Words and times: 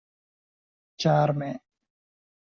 ĉarme 1.03 1.51